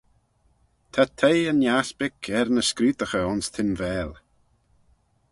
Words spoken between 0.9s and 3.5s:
Ta teiy yn aspick er ny scrutaghey ayns